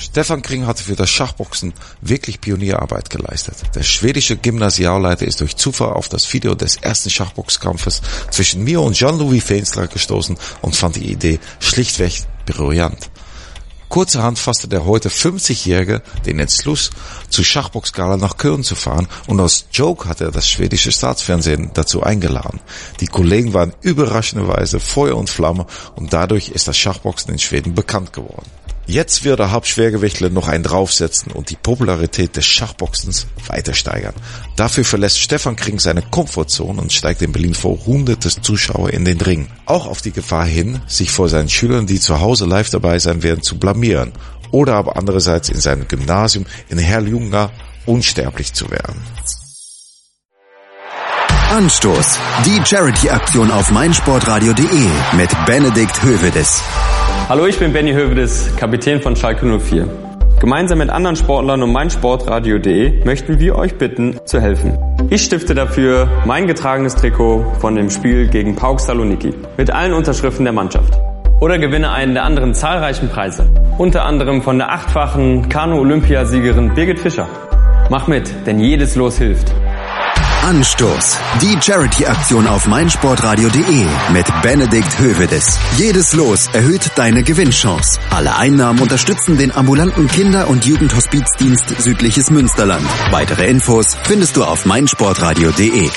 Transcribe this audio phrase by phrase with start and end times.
[0.00, 3.56] Stefan Kring hatte für das Schachboxen wirklich Pionierarbeit geleistet.
[3.74, 8.94] Der schwedische Gymnasialleiter ist durch Zufall auf das Video des ersten Schachboxkampfes zwischen mir und
[8.94, 13.10] Jean-Louis Feenstra gestoßen und fand die Idee schlichtweg brillant.
[13.88, 16.90] Kurzerhand fasste der heute 50-Jährige den Entschluss,
[17.30, 22.02] zu Schachboxgala nach Köln zu fahren und als Joke hat er das schwedische Staatsfernsehen dazu
[22.02, 22.60] eingeladen.
[23.00, 28.12] Die Kollegen waren überraschenderweise Feuer und Flamme und dadurch ist das Schachboxen in Schweden bekannt
[28.12, 28.46] geworden.
[28.88, 34.14] Jetzt wird der Hauptschwergewichtler noch einen draufsetzen und die Popularität des Schachboxens weiter steigern.
[34.56, 39.20] Dafür verlässt Stefan Kring seine Komfortzone und steigt in Berlin vor hunderte Zuschauer in den
[39.20, 39.48] Ring.
[39.66, 43.22] Auch auf die Gefahr hin, sich vor seinen Schülern, die zu Hause live dabei sein
[43.22, 44.12] werden, zu blamieren.
[44.52, 47.50] Oder aber andererseits in seinem Gymnasium in Herrljunga
[47.84, 48.96] unsterblich zu werden.
[51.50, 52.18] Anstoß.
[52.46, 56.62] Die Charity-Aktion auf meinsportradio.de mit Benedikt Hövedes.
[57.28, 59.86] Hallo, ich bin Benny Hövedes, Kapitän von Schalke 04.
[60.40, 64.78] Gemeinsam mit anderen Sportlern und meinsportradio.de möchten wir euch bitten, zu helfen.
[65.10, 70.46] Ich stifte dafür mein getragenes Trikot von dem Spiel gegen Pauk Saloniki mit allen Unterschriften
[70.46, 70.98] der Mannschaft.
[71.38, 73.52] Oder gewinne einen der anderen zahlreichen Preise.
[73.76, 77.28] Unter anderem von der achtfachen Kanu-Olympiasiegerin Birgit Fischer.
[77.90, 79.52] Mach mit, denn jedes Los hilft.
[80.48, 81.18] Anstoß.
[81.42, 85.58] Die Charity-Aktion auf meinsportradio.de mit Benedikt Hövedes.
[85.76, 88.00] Jedes Los erhöht deine Gewinnchance.
[88.08, 92.86] Alle Einnahmen unterstützen den ambulanten Kinder- und Jugendhospizdienst Südliches Münsterland.
[93.10, 95.90] Weitere Infos findest du auf meinsportradio.de.